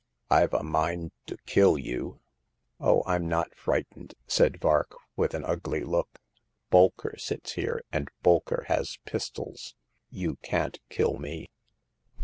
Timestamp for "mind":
0.63-1.11